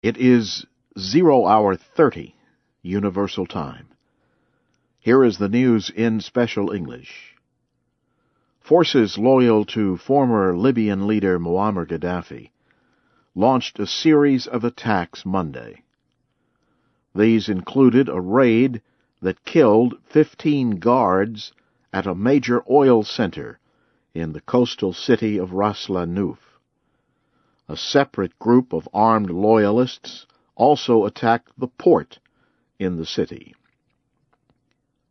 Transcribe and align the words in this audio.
It 0.00 0.16
is 0.16 0.64
zero 0.96 1.44
hour 1.44 1.74
thirty, 1.74 2.36
Universal 2.82 3.46
Time. 3.46 3.88
Here 5.00 5.24
is 5.24 5.38
the 5.38 5.48
news 5.48 5.90
in 5.90 6.20
special 6.20 6.70
English. 6.70 7.34
Forces 8.60 9.18
loyal 9.18 9.64
to 9.64 9.96
former 9.96 10.56
Libyan 10.56 11.08
leader 11.08 11.40
Muammar 11.40 11.84
Gaddafi 11.84 12.50
launched 13.34 13.80
a 13.80 13.88
series 13.88 14.46
of 14.46 14.62
attacks 14.62 15.26
Monday. 15.26 15.82
These 17.12 17.48
included 17.48 18.08
a 18.08 18.20
raid 18.20 18.80
that 19.20 19.44
killed 19.44 19.96
15 20.04 20.78
guards 20.78 21.52
at 21.92 22.06
a 22.06 22.14
major 22.14 22.62
oil 22.70 23.02
center 23.02 23.58
in 24.14 24.32
the 24.32 24.42
coastal 24.42 24.92
city 24.92 25.38
of 25.38 25.54
Ras 25.54 25.88
Lanuf. 25.88 26.47
A 27.68 27.76
separate 27.76 28.38
group 28.38 28.72
of 28.72 28.88
armed 28.94 29.30
loyalists 29.30 30.26
also 30.56 31.04
attacked 31.04 31.52
the 31.58 31.68
port 31.68 32.18
in 32.78 32.96
the 32.96 33.04
city. 33.04 33.54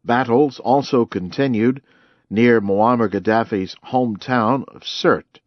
Battles 0.04 0.59
also 0.59 1.05
continued 1.05 1.82
near 2.30 2.59
Muammar 2.59 3.09
Gaddafi's 3.09 3.76
hometown 3.85 4.63
of 4.70 4.82
Sirte 4.84 5.40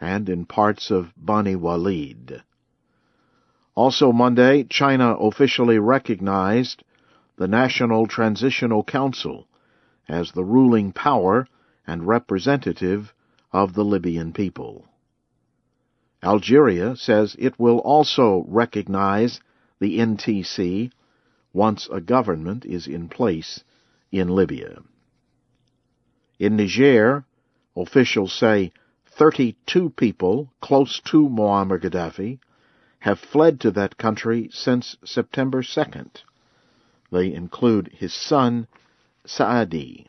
and 0.00 0.28
in 0.28 0.44
parts 0.44 0.90
of 0.90 1.12
Bani 1.16 1.56
Walid. 1.56 2.42
Also 3.74 4.12
Monday, 4.12 4.64
China 4.64 5.14
officially 5.14 5.78
recognized 5.78 6.82
the 7.36 7.48
National 7.48 8.06
Transitional 8.06 8.82
Council 8.84 9.46
as 10.08 10.32
the 10.32 10.44
ruling 10.44 10.92
power 10.92 11.46
and 11.86 12.06
representative 12.06 13.14
of 13.52 13.74
the 13.74 13.84
Libyan 13.84 14.32
people. 14.32 14.86
Algeria 16.22 16.96
says 16.96 17.36
it 17.38 17.58
will 17.58 17.78
also 17.78 18.44
recognize 18.48 19.40
the 19.80 19.98
NTC 19.98 20.90
once 21.52 21.88
a 21.92 22.00
government 22.00 22.64
is 22.64 22.86
in 22.86 23.08
place 23.08 23.62
in 24.10 24.28
Libya. 24.28 24.82
In 26.38 26.56
Niger, 26.56 27.24
officials 27.76 28.32
say 28.32 28.72
32 29.06 29.90
people 29.90 30.52
close 30.60 31.00
to 31.00 31.28
Muammar 31.28 31.80
Gaddafi 31.80 32.38
have 33.00 33.18
fled 33.18 33.60
to 33.60 33.70
that 33.70 33.96
country 33.96 34.48
since 34.52 34.96
September 35.04 35.62
2nd. 35.62 36.22
They 37.12 37.32
include 37.32 37.88
his 37.92 38.12
son, 38.12 38.66
Saadi. 39.24 40.08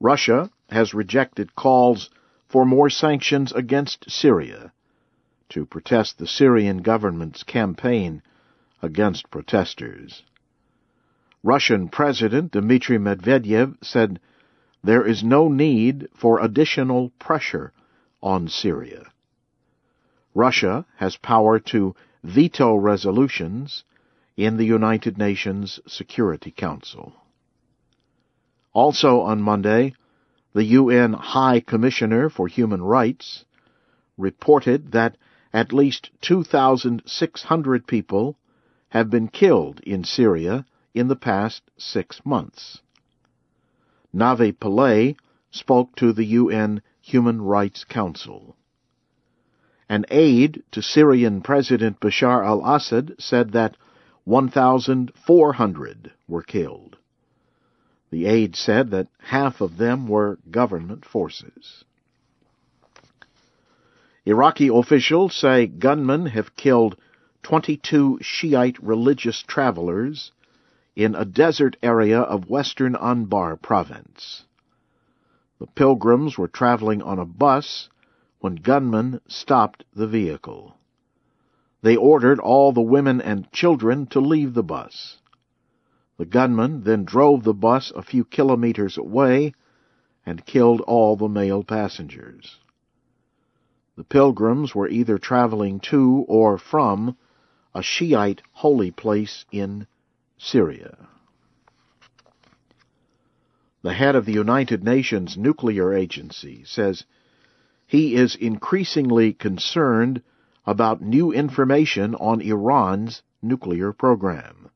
Russia 0.00 0.50
has 0.70 0.94
rejected 0.94 1.54
calls 1.54 2.10
for 2.54 2.64
more 2.64 2.88
sanctions 2.88 3.50
against 3.50 4.08
Syria 4.08 4.72
to 5.48 5.66
protest 5.66 6.18
the 6.18 6.26
Syrian 6.28 6.82
government's 6.82 7.42
campaign 7.42 8.22
against 8.80 9.28
protesters. 9.28 10.22
Russian 11.42 11.88
President 11.88 12.52
Dmitry 12.52 12.96
Medvedev 12.96 13.76
said 13.82 14.20
there 14.84 15.04
is 15.04 15.24
no 15.24 15.48
need 15.48 16.06
for 16.14 16.38
additional 16.38 17.10
pressure 17.18 17.72
on 18.22 18.46
Syria. 18.46 19.02
Russia 20.32 20.86
has 20.98 21.16
power 21.16 21.58
to 21.58 21.96
veto 22.22 22.76
resolutions 22.76 23.82
in 24.36 24.58
the 24.58 24.66
United 24.78 25.18
Nations 25.18 25.80
Security 25.88 26.52
Council. 26.52 27.14
Also 28.72 29.22
on 29.22 29.42
Monday, 29.42 29.92
the 30.54 30.64
UN 30.64 31.12
High 31.14 31.58
Commissioner 31.58 32.30
for 32.30 32.46
Human 32.46 32.80
Rights 32.80 33.44
reported 34.16 34.92
that 34.92 35.16
at 35.52 35.72
least 35.72 36.10
2,600 36.22 37.86
people 37.88 38.38
have 38.90 39.10
been 39.10 39.26
killed 39.26 39.80
in 39.80 40.04
Syria 40.04 40.64
in 40.94 41.08
the 41.08 41.16
past 41.16 41.62
six 41.76 42.24
months. 42.24 42.80
Navi 44.14 44.52
Pillay 44.52 45.16
spoke 45.50 45.96
to 45.96 46.12
the 46.12 46.24
UN 46.24 46.82
Human 47.00 47.42
Rights 47.42 47.82
Council. 47.82 48.56
An 49.88 50.04
aide 50.08 50.62
to 50.70 50.80
Syrian 50.80 51.40
President 51.40 51.98
Bashar 51.98 52.46
al-Assad 52.46 53.16
said 53.18 53.50
that 53.50 53.76
1,400 54.22 56.12
were 56.28 56.42
killed. 56.42 56.96
The 58.14 58.26
aide 58.26 58.54
said 58.54 58.92
that 58.92 59.08
half 59.18 59.60
of 59.60 59.76
them 59.76 60.06
were 60.06 60.38
government 60.48 61.04
forces. 61.04 61.82
Iraqi 64.24 64.68
officials 64.68 65.34
say 65.34 65.66
gunmen 65.66 66.26
have 66.26 66.54
killed 66.54 66.96
22 67.42 68.20
Shiite 68.22 68.80
religious 68.80 69.42
travelers 69.42 70.30
in 70.94 71.16
a 71.16 71.24
desert 71.24 71.76
area 71.82 72.20
of 72.20 72.48
western 72.48 72.94
Anbar 72.94 73.60
province. 73.60 74.44
The 75.58 75.66
pilgrims 75.66 76.38
were 76.38 76.46
traveling 76.46 77.02
on 77.02 77.18
a 77.18 77.26
bus 77.26 77.88
when 78.38 78.54
gunmen 78.54 79.22
stopped 79.26 79.82
the 79.92 80.06
vehicle. 80.06 80.76
They 81.82 81.96
ordered 81.96 82.38
all 82.38 82.70
the 82.70 82.80
women 82.80 83.20
and 83.20 83.50
children 83.50 84.06
to 84.10 84.20
leave 84.20 84.54
the 84.54 84.62
bus. 84.62 85.18
The 86.16 86.24
gunman 86.24 86.84
then 86.84 87.04
drove 87.04 87.42
the 87.42 87.54
bus 87.54 87.90
a 87.94 88.02
few 88.02 88.24
kilometers 88.24 88.96
away 88.96 89.54
and 90.24 90.46
killed 90.46 90.80
all 90.82 91.16
the 91.16 91.28
male 91.28 91.64
passengers. 91.64 92.58
The 93.96 94.04
pilgrims 94.04 94.74
were 94.74 94.88
either 94.88 95.18
traveling 95.18 95.80
to 95.90 96.24
or 96.28 96.58
from 96.58 97.16
a 97.74 97.82
Shiite 97.82 98.42
holy 98.52 98.90
place 98.90 99.44
in 99.50 99.86
Syria. 100.38 101.08
The 103.82 103.92
head 103.92 104.16
of 104.16 104.24
the 104.24 104.32
United 104.32 104.82
Nations 104.82 105.36
Nuclear 105.36 105.92
Agency 105.92 106.64
says 106.64 107.04
he 107.86 108.14
is 108.14 108.34
increasingly 108.34 109.32
concerned 109.32 110.22
about 110.64 111.02
new 111.02 111.32
information 111.32 112.14
on 112.14 112.40
Iran's 112.40 113.22
nuclear 113.42 113.92
program. 113.92 114.70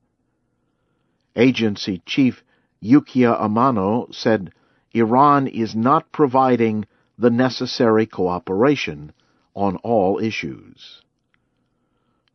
Agency 1.38 2.02
Chief 2.04 2.42
Yukiya 2.82 3.40
Amano 3.40 4.12
said 4.12 4.52
Iran 4.92 5.46
is 5.46 5.76
not 5.76 6.10
providing 6.10 6.84
the 7.16 7.30
necessary 7.30 8.06
cooperation 8.06 9.12
on 9.54 9.76
all 9.76 10.18
issues. 10.18 11.02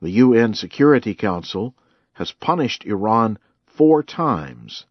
The 0.02 0.12
UN 0.12 0.53
Security 0.53 1.13
Council 1.13 1.75
has 2.13 2.31
punished 2.31 2.86
Iran 2.86 3.38
four 3.66 4.03
times 4.03 4.86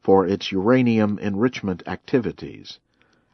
for 0.00 0.26
its 0.26 0.52
uranium 0.52 1.18
enrichment 1.18 1.82
activities 1.88 2.78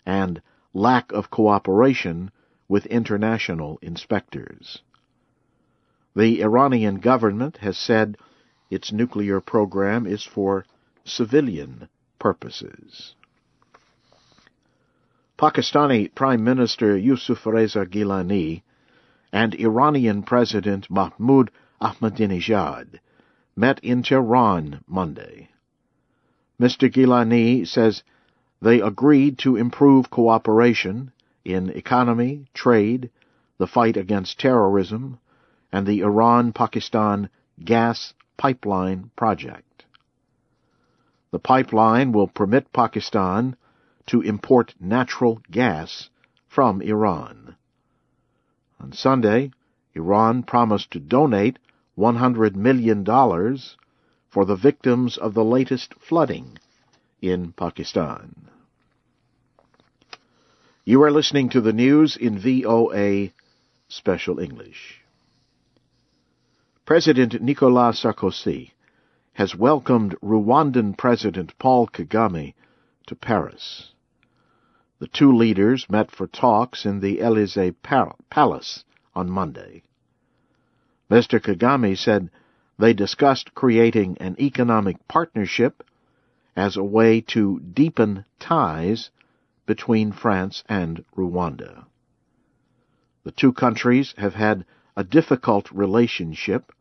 and 0.06 0.40
lack 0.72 1.12
of 1.12 1.30
cooperation 1.30 2.30
with 2.68 2.86
international 2.86 3.78
inspectors. 3.82 4.80
The 6.16 6.42
Iranian 6.42 7.00
government 7.00 7.58
has 7.58 7.76
said 7.76 8.16
its 8.72 8.90
nuclear 8.90 9.38
program 9.38 10.06
is 10.06 10.24
for 10.24 10.64
civilian 11.04 11.88
purposes. 12.18 13.14
Pakistani 15.38 16.08
Prime 16.14 16.42
Minister 16.42 16.96
Yusuf 16.96 17.44
Reza 17.44 17.84
Gilani 17.84 18.62
and 19.30 19.54
Iranian 19.54 20.22
President 20.22 20.90
Mahmoud 20.90 21.50
Ahmadinejad 21.82 22.98
met 23.54 23.78
in 23.80 24.02
Tehran 24.02 24.82
Monday. 24.86 25.50
Mr. 26.58 26.90
Gilani 26.90 27.66
says 27.66 28.02
they 28.62 28.80
agreed 28.80 29.36
to 29.40 29.56
improve 29.56 30.08
cooperation 30.08 31.12
in 31.44 31.68
economy, 31.70 32.46
trade, 32.54 33.10
the 33.58 33.66
fight 33.66 33.98
against 33.98 34.40
terrorism, 34.40 35.18
and 35.70 35.86
the 35.86 36.00
Iran-Pakistan 36.00 37.28
gas 37.62 38.14
pipeline 38.42 39.08
project. 39.14 39.84
The 41.30 41.38
pipeline 41.38 42.10
will 42.10 42.26
permit 42.26 42.72
Pakistan 42.72 43.54
to 44.06 44.20
import 44.20 44.74
natural 44.80 45.40
gas 45.48 46.10
from 46.48 46.82
Iran. 46.82 47.54
On 48.80 48.90
Sunday, 48.90 49.52
Iran 49.94 50.42
promised 50.42 50.90
to 50.90 50.98
donate 50.98 51.60
$100 51.96 52.56
million 52.56 53.04
for 54.28 54.44
the 54.44 54.56
victims 54.56 55.16
of 55.16 55.34
the 55.34 55.44
latest 55.44 55.94
flooding 55.94 56.58
in 57.20 57.52
Pakistan. 57.52 58.50
You 60.84 61.00
are 61.04 61.12
listening 61.12 61.48
to 61.50 61.60
the 61.60 61.72
news 61.72 62.16
in 62.16 62.40
VOA 62.40 63.30
Special 63.86 64.40
English. 64.40 65.01
President 66.84 67.40
Nicolas 67.40 68.02
Sarkozy 68.02 68.72
has 69.34 69.54
welcomed 69.54 70.16
Rwandan 70.20 70.98
President 70.98 71.56
Paul 71.56 71.86
Kagame 71.86 72.54
to 73.06 73.14
Paris. 73.14 73.92
The 74.98 75.06
two 75.06 75.32
leaders 75.32 75.88
met 75.88 76.10
for 76.10 76.26
talks 76.26 76.84
in 76.84 76.98
the 76.98 77.20
Elysee 77.20 77.70
Palace 77.70 78.84
on 79.14 79.30
Monday. 79.30 79.84
Mr. 81.08 81.40
Kagame 81.40 81.96
said 81.96 82.30
they 82.80 82.92
discussed 82.92 83.54
creating 83.54 84.18
an 84.18 84.34
economic 84.40 84.96
partnership 85.06 85.84
as 86.56 86.76
a 86.76 86.82
way 86.82 87.20
to 87.20 87.60
deepen 87.60 88.24
ties 88.40 89.10
between 89.66 90.10
France 90.10 90.64
and 90.68 91.04
Rwanda. 91.16 91.84
The 93.22 93.30
two 93.30 93.52
countries 93.52 94.14
have 94.18 94.34
had 94.34 94.64
a 94.96 95.04
difficult 95.04 95.70
relationship 95.72 96.72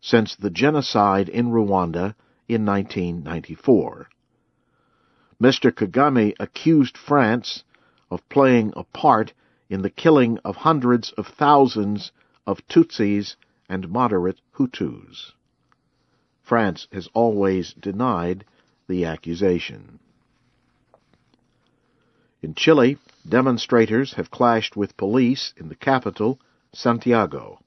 since 0.00 0.36
the 0.36 0.50
genocide 0.50 1.28
in 1.28 1.46
Rwanda 1.46 2.14
in 2.48 2.64
1994. 2.64 4.08
Mr. 5.40 5.70
Kagame 5.70 6.34
accused 6.40 6.96
France 6.96 7.64
of 8.10 8.26
playing 8.28 8.72
a 8.76 8.84
part 8.84 9.32
in 9.68 9.82
the 9.82 9.90
killing 9.90 10.38
of 10.44 10.56
hundreds 10.56 11.12
of 11.12 11.26
thousands 11.26 12.12
of 12.46 12.66
Tutsis 12.68 13.36
and 13.68 13.90
moderate 13.90 14.40
Hutus. 14.56 15.32
France 16.42 16.86
has 16.92 17.08
always 17.12 17.74
denied 17.74 18.44
the 18.88 19.04
accusation. 19.04 19.98
In 22.40 22.54
Chile, 22.54 22.98
demonstrators 23.28 24.14
have 24.14 24.30
clashed 24.30 24.76
with 24.76 24.96
police 24.96 25.52
in 25.56 25.68
the 25.68 25.74
capital, 25.74 26.38
Santiago. 26.72 27.60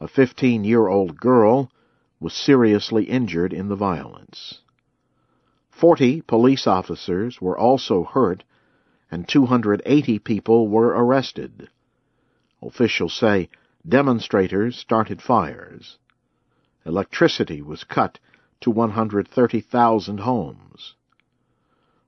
A 0.00 0.06
15-year-old 0.06 1.18
girl 1.18 1.70
was 2.18 2.34
seriously 2.34 3.04
injured 3.04 3.52
in 3.52 3.68
the 3.68 3.76
violence. 3.76 4.60
Forty 5.70 6.20
police 6.20 6.66
officers 6.66 7.40
were 7.40 7.58
also 7.58 8.04
hurt, 8.04 8.44
and 9.10 9.26
280 9.26 10.18
people 10.18 10.68
were 10.68 10.88
arrested. 10.88 11.68
Officials 12.62 13.14
say 13.14 13.48
demonstrators 13.88 14.76
started 14.76 15.22
fires. 15.22 15.98
Electricity 16.84 17.62
was 17.62 17.84
cut 17.84 18.18
to 18.60 18.70
130,000 18.70 20.20
homes. 20.20 20.94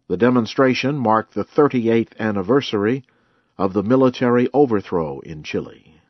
The 0.09 0.17
demonstration 0.19 0.97
marked 0.97 1.33
the 1.33 1.44
38th 1.44 2.19
anniversary 2.19 3.05
of 3.58 3.72
the 3.72 3.82
military 3.82 4.49
overthrow 4.52 5.20
in 5.20 5.43
Chile. 5.43 6.00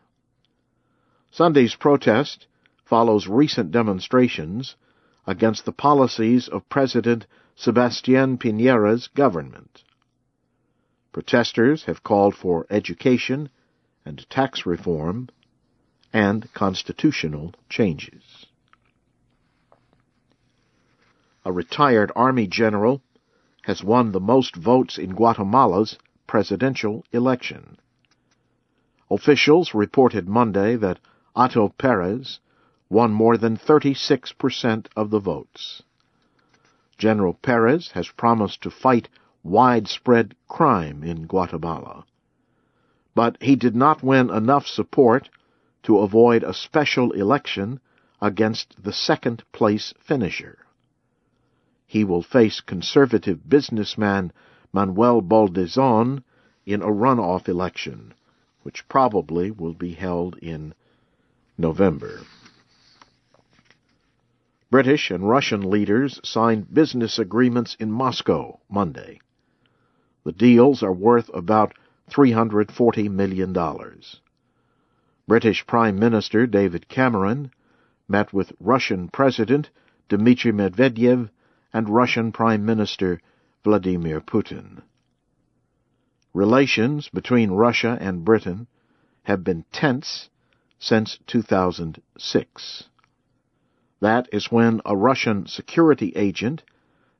Sunday's 1.30 1.74
protest 1.74 2.46
follows 2.84 3.26
recent 3.26 3.70
demonstrations 3.70 4.76
against 5.26 5.64
the 5.64 5.72
policies 5.72 6.48
of 6.48 6.68
President 6.68 7.26
Sebastián 7.56 8.38
Piñera's 8.38 9.08
government. 9.08 9.82
Protesters 11.12 11.84
have 11.84 12.02
called 12.02 12.34
for 12.34 12.66
education 12.70 13.50
and 14.04 14.28
tax 14.28 14.66
reform 14.66 15.28
and 16.12 16.52
constitutional 16.52 17.54
changes. 17.68 18.46
A 21.44 21.52
retired 21.52 22.12
Army 22.14 22.46
general 22.46 23.02
has 23.62 23.82
won 23.82 24.12
the 24.12 24.20
most 24.20 24.56
votes 24.56 24.98
in 24.98 25.14
Guatemala's 25.14 25.98
presidential 26.32 27.04
election. 27.12 27.76
Officials 29.10 29.74
reported 29.74 30.26
Monday 30.26 30.76
that 30.76 30.98
Otto 31.36 31.68
Perez 31.68 32.40
won 32.88 33.12
more 33.12 33.36
than 33.36 33.58
36% 33.58 34.86
of 34.96 35.10
the 35.10 35.18
votes. 35.18 35.82
General 36.96 37.34
Perez 37.34 37.90
has 37.90 38.08
promised 38.08 38.62
to 38.62 38.70
fight 38.70 39.10
widespread 39.42 40.34
crime 40.48 41.04
in 41.04 41.26
Guatemala. 41.26 42.06
But 43.14 43.36
he 43.42 43.54
did 43.54 43.76
not 43.76 44.02
win 44.02 44.30
enough 44.30 44.66
support 44.66 45.28
to 45.82 45.98
avoid 45.98 46.42
a 46.44 46.54
special 46.54 47.12
election 47.12 47.78
against 48.22 48.82
the 48.82 48.94
second 48.94 49.42
place 49.52 49.92
finisher 50.00 50.62
he 51.92 52.04
will 52.04 52.22
face 52.22 52.62
conservative 52.62 53.46
businessman 53.46 54.32
Manuel 54.72 55.20
Baldizon 55.20 56.22
in 56.64 56.82
a 56.82 56.86
runoff 56.86 57.48
election, 57.48 58.14
which 58.62 58.88
probably 58.88 59.50
will 59.50 59.74
be 59.74 59.92
held 59.92 60.36
in 60.38 60.74
November. 61.58 62.20
British 64.70 65.10
and 65.10 65.28
Russian 65.28 65.68
leaders 65.68 66.18
signed 66.24 66.72
business 66.72 67.18
agreements 67.18 67.76
in 67.78 67.92
Moscow 67.92 68.58
Monday. 68.70 69.20
The 70.24 70.32
deals 70.32 70.82
are 70.82 70.92
worth 70.92 71.28
about 71.34 71.74
$340 72.10 73.10
million. 73.10 73.54
British 75.28 75.66
Prime 75.66 75.98
Minister 75.98 76.46
David 76.46 76.88
Cameron 76.88 77.50
met 78.08 78.32
with 78.32 78.52
Russian 78.58 79.08
President 79.08 79.68
Dmitry 80.08 80.52
Medvedev 80.52 81.28
and 81.72 81.88
Russian 81.88 82.32
Prime 82.32 82.64
Minister 82.64 83.20
Vladimir 83.64 84.20
Putin. 84.20 84.82
Relations 86.34 87.08
between 87.08 87.50
Russia 87.50 87.96
and 88.00 88.24
Britain 88.24 88.66
have 89.24 89.44
been 89.44 89.64
tense 89.70 90.28
since 90.78 91.18
2006. 91.26 92.84
That 94.00 94.28
is 94.32 94.50
when 94.50 94.80
a 94.84 94.96
Russian 94.96 95.46
security 95.46 96.12
agent 96.16 96.62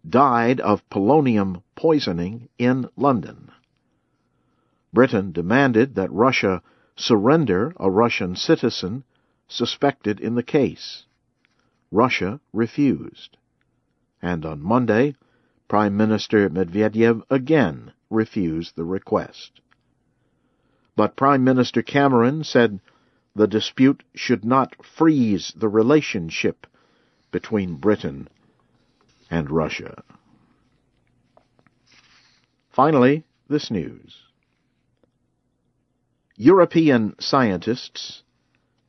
died 0.08 0.58
of 0.60 0.88
polonium 0.90 1.62
poisoning 1.76 2.48
in 2.58 2.88
London. 2.96 3.52
Britain 4.92 5.30
demanded 5.32 5.94
that 5.94 6.10
Russia 6.10 6.62
surrender 6.96 7.72
a 7.78 7.90
Russian 7.90 8.34
citizen 8.34 9.04
suspected 9.46 10.18
in 10.18 10.34
the 10.34 10.42
case. 10.42 11.04
Russia 11.90 12.40
refused 12.52 13.36
and 14.22 14.46
on 14.46 14.62
Monday, 14.62 15.14
Prime 15.72 15.96
Minister 15.96 16.50
Medvedev 16.50 17.22
again 17.30 17.94
refused 18.10 18.76
the 18.76 18.84
request. 18.84 19.62
But 20.96 21.16
Prime 21.16 21.44
Minister 21.44 21.80
Cameron 21.80 22.44
said 22.44 22.78
the 23.34 23.46
dispute 23.46 24.02
should 24.14 24.44
not 24.44 24.76
freeze 24.84 25.50
the 25.56 25.70
relationship 25.70 26.66
between 27.30 27.76
Britain 27.76 28.28
and 29.30 29.50
Russia. 29.50 30.02
Finally, 32.68 33.24
this 33.48 33.70
news. 33.70 34.24
European 36.36 37.18
scientists 37.18 38.22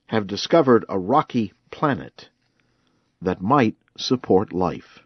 have 0.07 0.27
discovered 0.27 0.83
a 0.89 1.00
rocky 1.00 1.53
planet 1.71 2.27
that 3.22 3.41
might 3.41 3.77
support 3.96 4.51
life. 4.51 5.02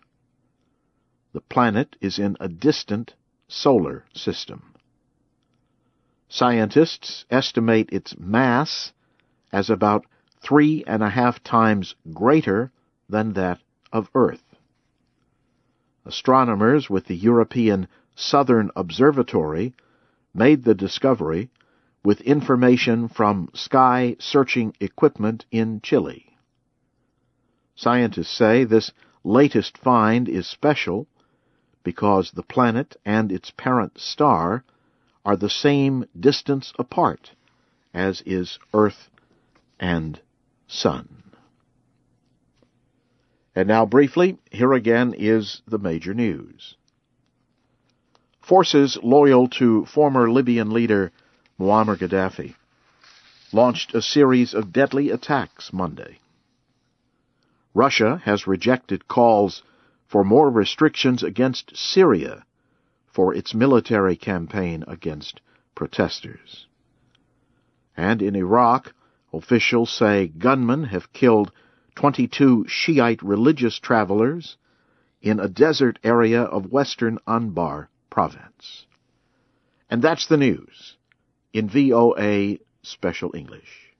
The 1.37 1.41
planet 1.53 1.95
is 2.01 2.17
in 2.17 2.35
a 2.39 2.47
distant 2.47 3.13
solar 3.47 4.05
system. 4.11 4.73
Scientists 6.27 7.25
estimate 7.29 7.93
its 7.93 8.17
mass 8.17 8.91
as 9.51 9.69
about 9.69 10.07
three 10.41 10.83
and 10.87 11.03
a 11.03 11.11
half 11.11 11.43
times 11.43 11.93
greater 12.11 12.71
than 13.07 13.33
that 13.33 13.61
of 13.93 14.09
Earth. 14.15 14.55
Astronomers 16.07 16.89
with 16.89 17.05
the 17.05 17.15
European 17.15 17.87
Southern 18.15 18.71
Observatory 18.75 19.75
made 20.33 20.63
the 20.63 20.73
discovery 20.73 21.51
with 22.03 22.19
information 22.21 23.07
from 23.07 23.51
sky 23.53 24.15
searching 24.17 24.73
equipment 24.79 25.45
in 25.51 25.81
Chile. 25.81 26.35
Scientists 27.75 28.35
say 28.35 28.63
this 28.63 28.91
latest 29.23 29.77
find 29.77 30.27
is 30.27 30.47
special 30.47 31.07
because 31.87 32.31
the 32.31 32.43
planet 32.43 32.97
and 33.05 33.31
its 33.31 33.49
parent 33.51 33.97
star 33.97 34.61
are 35.23 35.37
the 35.37 35.49
same 35.49 36.03
distance 36.19 36.73
apart 36.77 37.31
as 37.93 38.21
is 38.25 38.59
Earth 38.73 39.09
and 39.79 40.19
Sun. 40.67 41.07
And 43.55 43.69
now, 43.69 43.85
briefly, 43.85 44.37
here 44.51 44.73
again 44.73 45.15
is 45.17 45.61
the 45.65 45.79
major 45.79 46.13
news. 46.13 46.75
Forces 48.41 48.99
loyal 49.01 49.47
to 49.51 49.85
former 49.85 50.29
Libyan 50.29 50.71
leader 50.71 51.13
Muammar 51.57 51.95
Gaddafi 51.95 52.53
launched 53.53 53.95
a 53.95 54.01
series 54.01 54.53
of 54.53 54.73
deadly 54.73 55.09
attacks 55.09 55.71
Monday. 55.71 56.19
Russia 57.73 58.21
has 58.25 58.45
rejected 58.45 59.07
calls 59.07 59.63
for 60.07 60.23
more 60.23 60.49
restrictions 60.49 61.23
against 61.23 61.75
Syria 61.75 62.45
for 63.07 63.33
its 63.33 63.53
military 63.53 64.15
campaign 64.15 64.83
against 64.87 65.41
protesters. 65.75 66.67
And 67.95 68.21
in 68.21 68.35
Iraq, 68.35 68.93
officials 69.33 69.91
say 69.91 70.27
gunmen 70.27 70.85
have 70.85 71.11
killed 71.13 71.51
22 71.95 72.65
Shiite 72.67 73.23
religious 73.23 73.79
travelers 73.79 74.57
in 75.21 75.39
a 75.39 75.49
desert 75.49 75.97
area 76.03 76.43
of 76.43 76.71
western 76.71 77.17
Anbar 77.27 77.87
province. 78.09 78.85
And 79.89 80.01
that's 80.01 80.27
the 80.27 80.37
news 80.37 80.95
in 81.53 81.69
VOA 81.69 82.57
Special 82.83 83.31
English. 83.35 83.93